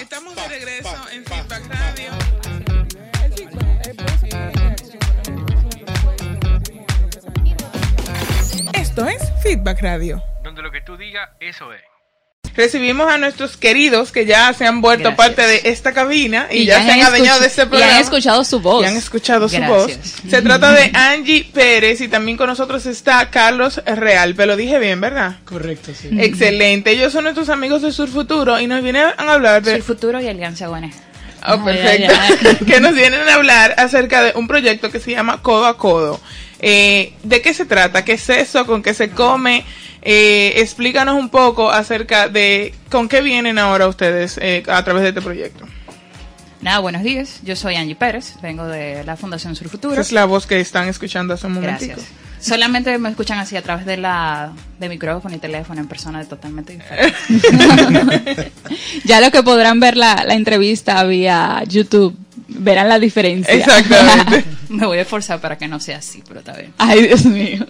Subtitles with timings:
[0.00, 2.10] Estamos de regreso en Feedback Radio.
[8.74, 10.22] Esto es Feedback Radio.
[10.42, 11.82] Donde lo que tú digas, eso es.
[12.58, 15.28] Recibimos a nuestros queridos que ya se han vuelto Gracias.
[15.28, 17.62] parte de esta cabina y, Y ya, ya se han han adueñado de este y
[17.62, 18.00] han programa.
[18.00, 18.82] escuchado su voz.
[18.82, 19.92] Y han escuchado su voz.
[20.28, 24.34] Se trata de Angie Pérez y también con nosotros está Carlos Real.
[24.34, 25.36] Pero lo dije bien, ¿verdad?
[25.44, 26.08] Correcto, sí.
[26.18, 26.90] Excelente.
[26.90, 29.76] Ellos son nuestros amigos de Sur Futuro y nos vienen a hablar de...
[29.76, 30.90] El futuro y Alianza ONG.
[31.46, 32.64] Oh, perfecto.
[32.66, 36.20] que nos vienen a hablar acerca de un proyecto que se llama Codo a Codo.
[36.60, 38.04] Eh, ¿De qué se trata?
[38.04, 38.66] ¿Qué es eso?
[38.66, 39.64] ¿Con qué se come?
[40.02, 45.08] Eh, explícanos un poco acerca de con qué vienen ahora ustedes eh, a través de
[45.10, 45.66] este proyecto.
[46.60, 47.40] Nada, buenos días.
[47.44, 49.92] Yo soy Angie Pérez, vengo de la Fundación Sur Futuro.
[49.92, 51.94] Esa es la voz que están escuchando hace un momentico.
[51.94, 52.10] Gracias.
[52.40, 56.72] Solamente me escuchan así a través de la de micrófono y teléfono en persona totalmente
[56.72, 58.52] diferente.
[59.04, 62.16] Ya lo que podrán ver la, la entrevista vía YouTube,
[62.58, 63.54] verán la diferencia.
[63.54, 64.44] Exactamente.
[64.68, 66.72] me voy a esforzar para que no sea así, pero está bien.
[66.78, 67.66] Ay, Dios mío.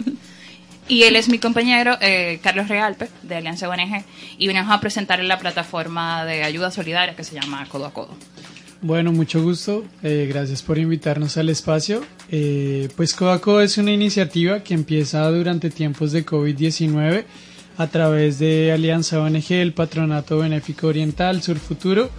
[0.89, 4.05] Y él es mi compañero, eh, Carlos Realpe, de Alianza ONG,
[4.39, 8.17] y venimos a presentarle la plataforma de ayuda solidaria que se llama Codo a Codo.
[8.81, 9.85] Bueno, mucho gusto.
[10.03, 12.03] Eh, gracias por invitarnos al espacio.
[12.31, 17.25] Eh, pues Codaco es una iniciativa que empieza durante tiempos de COVID-19
[17.77, 22.11] a través de Alianza ONG, el Patronato Benéfico Oriental, Sur Futuro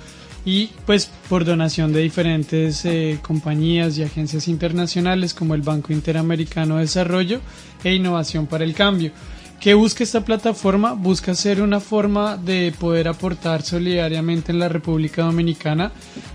[0.45, 6.75] y pues por donación de diferentes eh, compañías y agencias internacionales como el Banco Interamericano
[6.75, 7.41] de Desarrollo
[7.83, 9.11] e Innovación para el Cambio.
[9.59, 10.93] ¿Qué busca esta plataforma?
[10.93, 15.91] Busca ser una forma de poder aportar solidariamente en la República Dominicana,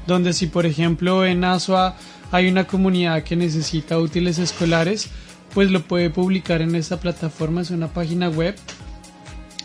[0.06, 1.96] donde si por ejemplo en Asua
[2.30, 5.08] hay una comunidad que necesita útiles escolares,
[5.54, 8.56] pues lo puede publicar en esta plataforma, es una página web.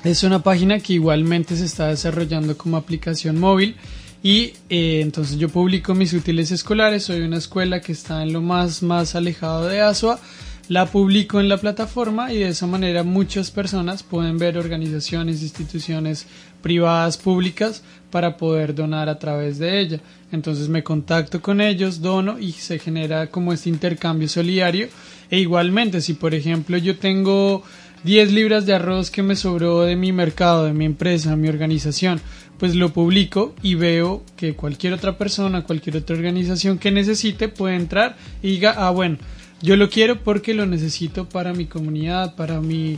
[0.06, 3.76] Es una página que igualmente se está desarrollando como aplicación móvil
[4.22, 8.42] y eh, entonces yo publico mis útiles escolares, soy una escuela que está en lo
[8.42, 10.20] más más alejado de Asua,
[10.68, 16.28] la publico en la plataforma y de esa manera muchas personas pueden ver organizaciones, instituciones
[16.62, 20.00] privadas, públicas para poder donar a través de ella.
[20.32, 24.90] Entonces me contacto con ellos, dono y se genera como este intercambio solidario
[25.32, 27.64] e igualmente si por ejemplo yo tengo
[28.04, 31.50] 10 libras de arroz que me sobró de mi mercado, de mi empresa, de mi
[31.50, 32.22] organización,
[32.58, 37.76] pues lo publico y veo que cualquier otra persona, cualquier otra organización que necesite puede
[37.76, 39.18] entrar y diga, ah, bueno,
[39.62, 42.98] yo lo quiero porque lo necesito para mi comunidad, para mi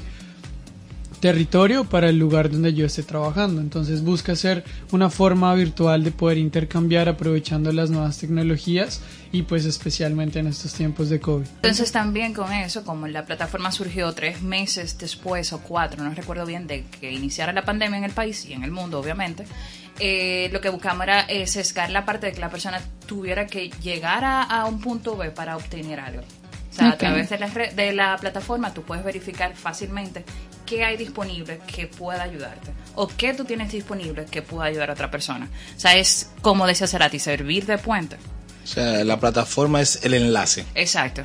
[1.21, 3.61] territorio, para el lugar donde yo esté trabajando.
[3.61, 9.01] Entonces busca ser una forma virtual de poder intercambiar aprovechando las nuevas tecnologías
[9.31, 11.45] y pues especialmente en estos tiempos de COVID.
[11.57, 16.45] Entonces también con eso, como la plataforma surgió tres meses después o cuatro, no recuerdo
[16.45, 19.45] bien, de que iniciara la pandemia en el país y en el mundo, obviamente,
[19.99, 23.69] eh, lo que buscamos era eh, sesgar la parte de que la persona tuviera que
[23.83, 26.23] llegar a, un punto B para obtener algo.
[26.71, 26.97] O sea, a Ok.
[26.99, 30.23] través de la, red- de la plataforma tú puedes verificar fácilmente
[30.65, 34.93] qué hay disponible que pueda ayudarte o qué tú tienes disponible que pueda ayudar a
[34.93, 35.49] otra persona.
[35.75, 38.15] O sea, es como decía Cerati, servir de puente.
[38.63, 40.65] O sea, la plataforma es el enlace.
[40.75, 41.23] Exacto.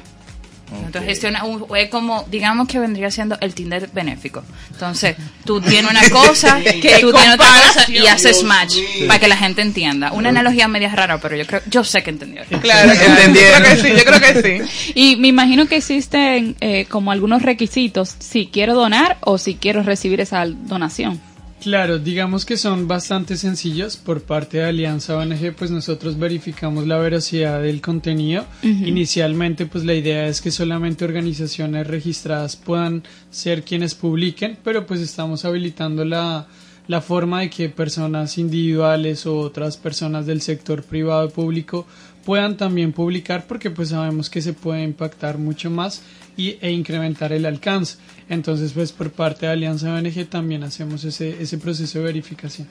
[0.79, 0.87] Ok.
[0.87, 4.43] Entonces gestiona un, es como, digamos que vendría siendo el Tinder benéfico.
[4.71, 8.77] Entonces, tú tienes una cosa, que tú tienes otra cosa y haces match
[9.07, 10.13] para que la gente entienda.
[10.13, 12.49] Una analogía media rara, pero yo creo, yo sé que entendieron.
[12.67, 13.63] Claro, que Entendieron.
[13.63, 14.93] Yo creo que sí, yo creo que sí.
[14.95, 19.83] Y me imagino que existen eh, como algunos requisitos si quiero donar o si quiero
[19.83, 21.21] recibir esa donación.
[21.67, 26.97] Claro, digamos que son bastante sencillos por parte de Alianza ONG, pues nosotros verificamos la
[26.97, 28.45] veracidad del contenido.
[28.63, 35.01] Inicialmente, pues la idea es que solamente organizaciones registradas puedan ser quienes publiquen, pero pues
[35.01, 36.47] estamos habilitando la,
[36.87, 41.85] la forma de que personas individuales o otras personas del sector privado y público
[42.25, 46.03] puedan también publicar porque pues sabemos que se puede impactar mucho más
[46.37, 47.99] y, e incrementar el alcance.
[48.29, 52.69] Entonces pues por parte de Alianza ONG también hacemos ese, ese proceso de verificación.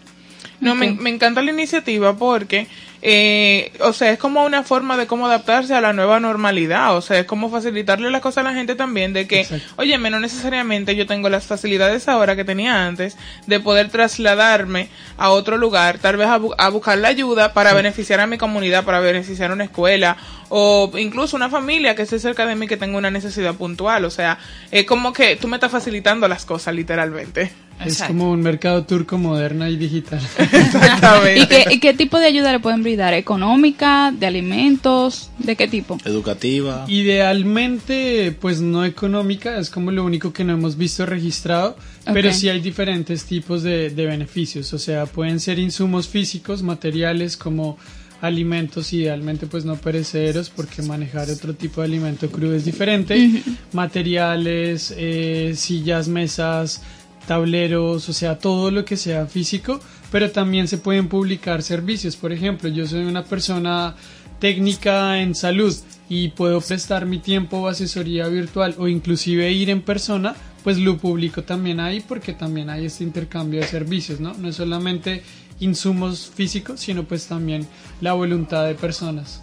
[0.61, 2.67] No, me, me encanta la iniciativa porque,
[3.01, 7.01] eh, o sea, es como una forma de cómo adaptarse a la nueva normalidad, o
[7.01, 9.44] sea, es como facilitarle las cosas a la gente también de que,
[9.75, 14.88] oye, no necesariamente yo tengo las facilidades ahora que tenía antes de poder trasladarme
[15.18, 18.38] a otro lugar, tal vez a, bu- a buscar la ayuda para beneficiar a mi
[18.38, 20.18] comunidad, para beneficiar a una escuela
[20.50, 24.09] o incluso una familia que esté cerca de mí que tenga una necesidad puntual, o
[24.09, 24.38] sea,
[24.71, 27.51] es como que tú me estás facilitando las cosas literalmente.
[27.83, 30.22] Es como un mercado turco moderna y digital.
[30.38, 31.39] Exactamente.
[31.39, 33.13] ¿Y qué, y qué tipo de ayuda le pueden brindar?
[33.13, 34.13] ¿Económica?
[34.18, 35.30] ¿De alimentos?
[35.38, 35.98] ¿De qué tipo?
[36.06, 36.86] Educativa.
[36.88, 41.77] Idealmente, pues no económica, es como lo único que no hemos visto registrado,
[42.13, 47.36] pero sí hay diferentes tipos de, de beneficios, o sea, pueden ser insumos físicos, materiales
[47.36, 47.78] como
[48.21, 53.44] alimentos, idealmente pues no perecederos, porque manejar otro tipo de alimento crudo es diferente,
[53.74, 56.81] materiales, eh, sillas, mesas,
[57.27, 59.80] tableros, o sea, todo lo que sea físico,
[60.12, 62.16] pero también se pueden publicar servicios.
[62.16, 63.95] Por ejemplo, yo soy una persona
[64.39, 65.75] técnica en salud
[66.10, 70.98] y puedo prestar mi tiempo o asesoría virtual o inclusive ir en persona, pues lo
[70.98, 74.33] publico también ahí porque también hay este intercambio de servicios, ¿no?
[74.36, 75.24] No es solamente
[75.60, 77.68] insumos físicos, sino pues también
[78.01, 79.42] la voluntad de personas.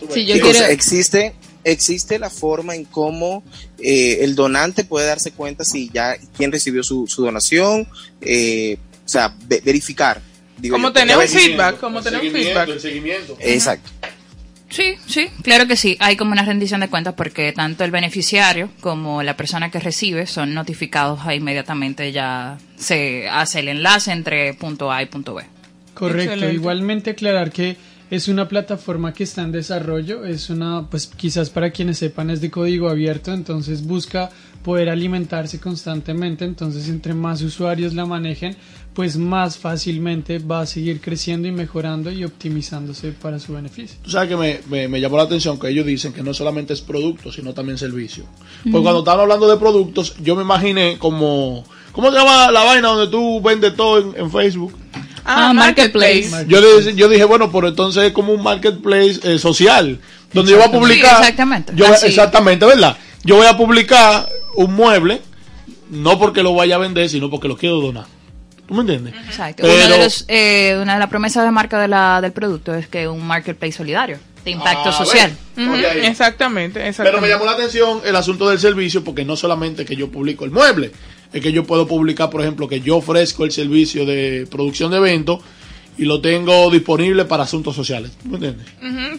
[0.00, 0.66] Yo Sí, o quiero...
[0.66, 3.42] existe, existe la forma en cómo
[3.78, 7.86] eh, el donante puede darse cuenta si ya quién recibió su, su donación,
[8.20, 10.20] eh, o sea, ve- verificar.
[10.58, 12.68] digo Como tener un feedback, como tener un feedback.
[13.40, 13.90] Exacto.
[14.70, 15.98] Sí, sí, claro que sí.
[16.00, 20.26] Hay como una rendición de cuentas porque tanto el beneficiario como la persona que recibe
[20.26, 25.42] son notificados ahí inmediatamente ya se hace el enlace entre punto A y punto B.
[25.92, 26.54] Correcto, Excelente.
[26.54, 27.76] igualmente aclarar que
[28.12, 32.42] es una plataforma que está en desarrollo, es una, pues quizás para quienes sepan es
[32.42, 34.28] de código abierto, entonces busca
[34.62, 38.54] poder alimentarse constantemente, entonces entre más usuarios la manejen,
[38.94, 43.96] pues más fácilmente va a seguir creciendo y mejorando y optimizándose para su beneficio.
[44.02, 46.74] Tú sabes que me, me- me llamó la atención que ellos dicen que no solamente
[46.74, 48.24] es producto, sino también servicio.
[48.70, 51.64] Pues cuando estaban hablando de productos, yo me imaginé como...
[51.92, 54.72] ¿Cómo se llama la vaina donde tú vendes todo en, en Facebook?
[55.24, 56.28] Ah, Ah, marketplace.
[56.30, 56.46] marketplace.
[56.48, 56.60] Yo,
[56.90, 60.00] le- yo dije, bueno, pero entonces es como un marketplace eh, social,
[60.32, 60.78] donde yo voy a Exactamente.
[60.78, 61.10] publicar...
[61.16, 61.72] Sí, exactamente.
[61.76, 62.06] Yo Así.
[62.06, 62.96] exactamente, ¿verdad?
[63.24, 65.20] Yo voy a publicar un mueble,
[65.90, 68.06] no porque lo vaya a vender, sino porque lo quiero donar.
[68.66, 69.14] ¿Tú me entiendes?
[69.26, 69.62] Exacto.
[69.62, 72.74] Pero- Una, de los, eh, una de las promesas de marca de la, del producto
[72.74, 75.32] es que un marketplace solidario, de impacto Ah, social.
[75.56, 76.06] ahí.
[76.06, 77.28] Exactamente, Pero me exactamente.
[77.28, 80.90] llamó la atención el asunto del servicio porque no solamente que yo publico el mueble,
[81.32, 84.98] es que yo puedo publicar, por ejemplo, que yo ofrezco el servicio de producción de
[84.98, 85.40] eventos
[85.98, 88.12] y lo tengo disponible para asuntos sociales.
[88.24, 88.66] ¿Me entiendes?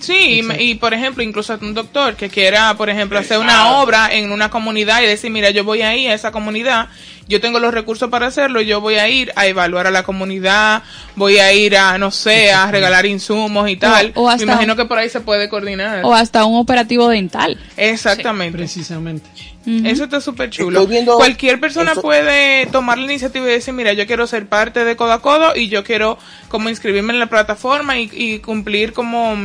[0.01, 4.13] Sí, y y, por ejemplo, incluso un doctor que quiera, por ejemplo, hacer una obra
[4.13, 6.89] en una comunidad y decir, mira, yo voy a ir a esa comunidad,
[7.27, 10.83] yo tengo los recursos para hacerlo, yo voy a ir a evaluar a la comunidad,
[11.15, 14.11] voy a ir a, no sé, a regalar insumos y tal.
[14.15, 16.01] o hasta- Me imagino que por ahí se puede coordinar.
[16.03, 17.57] O hasta un operativo dental.
[17.77, 18.57] Exactamente.
[18.57, 19.29] Precisamente.
[19.65, 20.81] Eso está súper chulo.
[21.15, 25.13] Cualquier persona puede tomar la iniciativa y decir, mira, yo quiero ser parte de Codo
[25.13, 26.17] a Codo y yo quiero
[26.49, 29.37] como inscribirme en la plataforma y, y cumplir como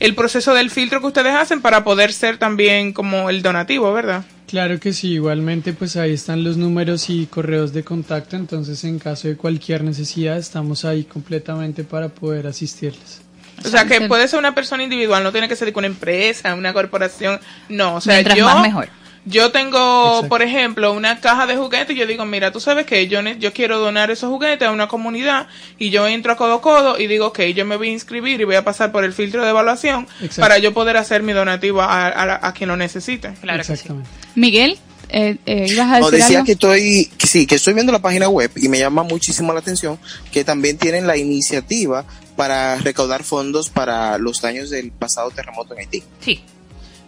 [0.00, 4.24] el proceso del filtro que ustedes hacen para poder ser también como el donativo, ¿verdad?
[4.46, 9.00] Claro que sí, igualmente pues ahí están los números y correos de contacto, entonces en
[9.00, 13.22] caso de cualquier necesidad estamos ahí completamente para poder asistirles.
[13.64, 16.54] O sea, que puede ser una persona individual, no tiene que ser de una empresa,
[16.54, 18.88] una corporación, no, o sea, Mientras yo más mejor.
[19.28, 19.76] Yo tengo,
[20.14, 20.28] Exacto.
[20.28, 23.38] por ejemplo, una caja de juguetes y yo digo, mira, tú sabes que yo, ne-
[23.40, 26.98] yo quiero donar esos juguetes a una comunidad y yo entro a Codo a Codo
[26.98, 29.42] y digo, ok, yo me voy a inscribir y voy a pasar por el filtro
[29.42, 30.40] de evaluación Exacto.
[30.42, 33.32] para yo poder hacer mi donativo a, a- a quien lo necesite.
[33.40, 33.72] Claro que sí.
[33.72, 34.10] Exactamente.
[34.36, 34.78] Miguel,
[35.08, 36.46] eh, eh, ibas a No, decir decía algo?
[36.46, 39.58] que estoy, que sí, que estoy viendo la página web y me llama muchísimo la
[39.58, 39.98] atención
[40.32, 42.04] que también tienen la iniciativa
[42.36, 46.02] para recaudar fondos para los daños del pasado terremoto en Haití.
[46.20, 46.44] Sí.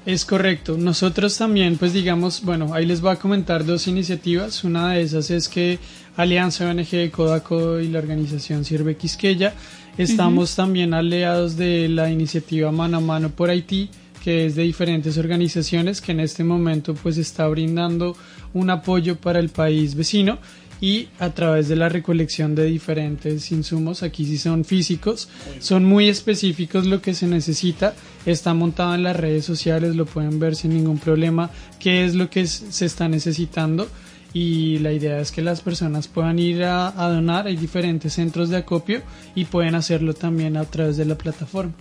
[0.08, 0.78] Es correcto.
[0.78, 4.64] Nosotros también, pues digamos, bueno, ahí les voy a comentar dos iniciativas.
[4.64, 5.78] Una de esas es que
[6.16, 9.52] Alianza ONG Codo y la organización Sirve Quisqueya
[9.98, 13.90] estamos también aliados de la iniciativa Mano a Mano por Haití,
[14.24, 18.16] que es de diferentes organizaciones que en este momento pues está brindando
[18.54, 20.38] un apoyo para el país vecino
[20.80, 26.08] y a través de la recolección de diferentes insumos, aquí sí son físicos, son muy
[26.08, 27.94] específicos lo que se necesita,
[28.26, 32.30] está montado en las redes sociales, lo pueden ver sin ningún problema, qué es lo
[32.30, 33.88] que se está necesitando
[34.32, 38.50] y la idea es que las personas puedan ir a, a donar, hay diferentes centros
[38.50, 39.02] de acopio
[39.34, 41.72] y pueden hacerlo también a través de la plataforma.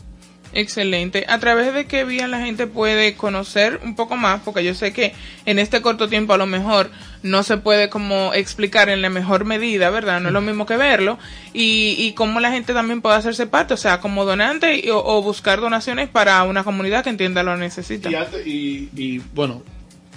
[0.53, 1.25] Excelente.
[1.27, 4.41] ¿A través de qué vía la gente puede conocer un poco más?
[4.43, 5.13] Porque yo sé que
[5.45, 6.89] en este corto tiempo a lo mejor
[7.21, 10.19] no se puede como explicar en la mejor medida, ¿verdad?
[10.21, 11.19] No es lo mismo que verlo.
[11.53, 15.03] Y, y cómo la gente también puede hacerse parte, o sea, como donante y- o,
[15.03, 18.09] o buscar donaciones para una comunidad que entienda lo necesita.
[18.09, 19.61] Y, y- y, bueno,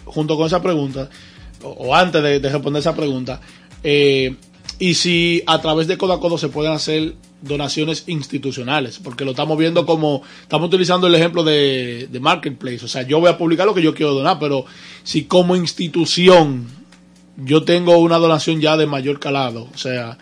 [0.05, 1.11] junto con esa pregunta,
[1.63, 3.41] o, o antes de, de responder esa pregunta,
[3.83, 4.35] eh,
[4.79, 9.31] y si a través de Codo a Codo se pueden hacer donaciones institucionales, porque lo
[9.33, 13.39] estamos viendo como, estamos utilizando el ejemplo de, de Marketplace, o sea, yo voy a
[13.39, 14.65] publicar lo que yo quiero donar, pero
[15.05, 16.67] si como institución
[17.37, 19.69] yo tengo una donación ya de mayor calado.
[19.75, 20.19] O sea,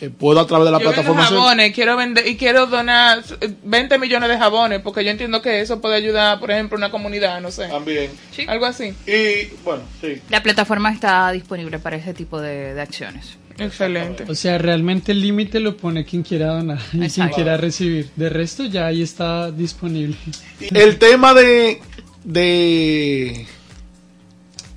[0.00, 1.24] eh, puedo a través de la Yo vendo plataforma...
[1.24, 5.42] hacer- jabones, quiero vender y quiero donar eh, 20 millones de jabones porque yo entiendo
[5.42, 7.66] que eso puede ayudar, por ejemplo, a una comunidad, no sé.
[7.66, 8.10] También.
[8.30, 8.44] Sí.
[8.46, 8.94] Algo así.
[9.06, 10.20] Y bueno, sí.
[10.28, 13.36] La plataforma está disponible para ese tipo de, de acciones.
[13.60, 14.24] Excelente.
[14.28, 18.10] O sea, realmente el límite lo pone quien quiera donar y quien quiera recibir.
[18.16, 20.16] De resto ya ahí está disponible.
[20.60, 21.80] El tema de,
[22.24, 23.46] de,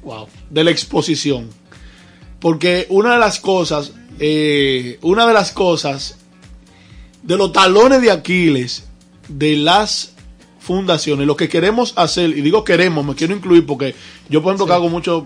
[0.04, 1.50] wow, de la exposición.
[2.40, 6.18] Porque una de las cosas, eh, una de las cosas
[7.24, 8.84] de los talones de Aquiles
[9.30, 10.14] de las
[10.60, 13.96] fundaciones, lo que queremos hacer, y digo queremos, me quiero incluir porque
[14.30, 15.26] yo por ejemplo que hago mucho,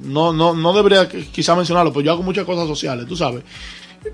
[0.00, 3.42] no, no, no debería quizá mencionarlo, pero yo hago muchas cosas sociales, tú sabes.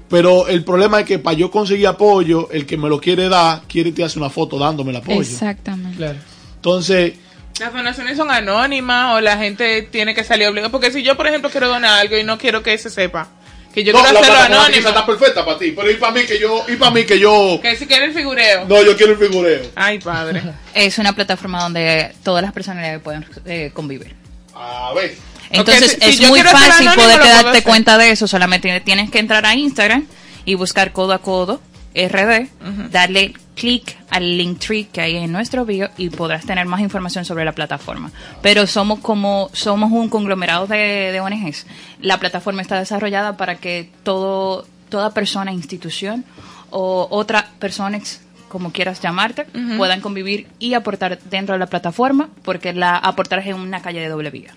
[0.09, 3.63] Pero el problema es que para yo conseguir apoyo, el que me lo quiere dar,
[3.63, 5.21] quiere tirarse una foto dándome el apoyo.
[5.21, 5.97] Exactamente.
[5.97, 6.19] Claro.
[6.57, 7.15] Entonces,
[7.59, 10.71] Las donaciones son anónimas o la gente tiene que salir obligada.
[10.71, 13.29] Porque si yo, por ejemplo, quiero donar algo y no quiero que se sepa,
[13.73, 16.25] que yo no, quiero la hacerlo anónimo, estar perfecta para ti, pero y para mí
[16.25, 18.67] que yo, y para mí que yo, que si quiere el figureo.
[18.67, 19.63] no, yo quiero el figureo.
[19.75, 20.43] Ay, padre.
[20.75, 24.28] Es una plataforma donde todas las personalidades pueden eh, convivir.
[24.59, 25.17] A ver.
[25.51, 28.27] Entonces si es muy fácil anónimo, poder darte cuenta de eso.
[28.29, 30.07] Solamente tienes que entrar a Instagram
[30.45, 31.61] y buscar codo a codo
[31.95, 32.49] RD,
[32.91, 37.25] darle clic al link tree que hay en nuestro bio y podrás tener más información
[37.25, 38.13] sobre la plataforma.
[38.43, 40.77] Pero somos como somos un conglomerado de,
[41.13, 41.67] de ONGs.
[42.01, 46.25] La plataforma está desarrollada para que todo toda persona, institución
[46.71, 52.31] o otra persona ex- como quieras llamarte, puedan convivir y aportar dentro de la plataforma,
[52.43, 54.55] porque la aportar es en una calle de doble vía.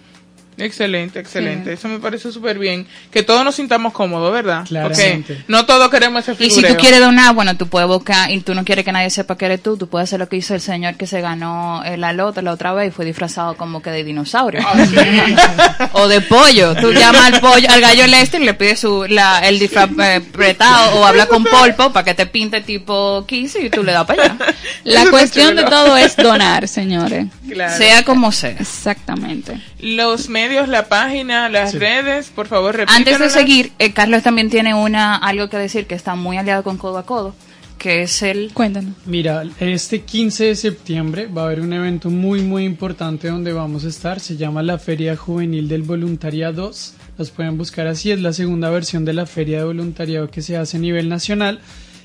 [0.63, 1.73] Excelente, excelente.
[1.73, 2.87] Eso me parece súper bien.
[3.11, 4.65] Que todos nos sintamos cómodos, ¿verdad?
[4.67, 5.33] Claramente.
[5.35, 6.69] Porque no todos queremos ese Y figureo.
[6.69, 9.37] si tú quieres donar, bueno, tú puedes buscar y tú no quieres que nadie sepa
[9.37, 11.97] que eres tú, tú puedes hacer lo que hizo el señor que se ganó eh,
[11.97, 14.61] la lota la otra vez y fue disfrazado como que de dinosaurio.
[15.93, 16.75] o de pollo.
[16.75, 20.21] Tú llamas al pollo, al gallo Lester y le pides su, la, el disfraz eh,
[20.93, 24.23] o habla con Polpo para que te pinte tipo Kiss y tú le das para
[24.23, 24.37] allá.
[24.83, 27.27] La Eso cuestión de todo es donar, señores.
[27.47, 27.77] Claro.
[27.77, 28.55] Sea como sea.
[28.59, 29.61] Exactamente.
[29.79, 31.79] Los medios, la página, las Sí.
[31.79, 35.95] redes, por favor, Antes de seguir, eh, Carlos también tiene una algo que decir que
[35.95, 37.33] está muy aliado con Codo a Codo,
[37.77, 38.51] que es el...
[38.53, 38.93] Cuéntanos.
[39.05, 43.85] Mira, este 15 de septiembre va a haber un evento muy muy importante donde vamos
[43.85, 48.19] a estar, se llama la Feria Juvenil del Voluntariado 2, los pueden buscar así, es
[48.21, 51.59] la segunda versión de la Feria de Voluntariado que se hace a nivel nacional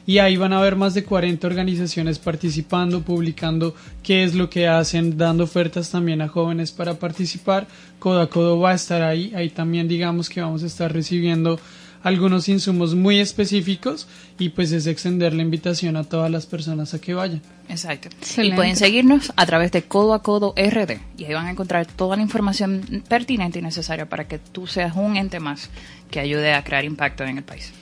[0.06, 4.68] y ahí van a haber más de 40 organizaciones participando, publicando qué es lo que
[4.68, 7.66] hacen, dando ofertas también a jóvenes para participar,
[7.98, 11.58] Codo a Codo va a estar ahí, ahí también digamos que vamos a estar recibiendo
[12.06, 14.06] algunos insumos muy específicos
[14.38, 17.42] y pues es extender la invitación a todas las personas a que vayan.
[17.68, 18.08] Exacto.
[18.08, 18.54] Excelente.
[18.54, 21.00] Y pueden seguirnos a través de Codo a Codo RD.
[21.18, 24.94] Y ahí van a encontrar toda la información pertinente y necesaria para que tú seas
[24.94, 25.68] un ente más
[26.08, 27.72] que ayude a crear impacto en el país.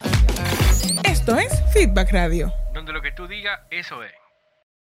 [1.04, 2.52] Esto es Feedback Radio.
[2.72, 4.12] Donde lo que tú digas, eso es.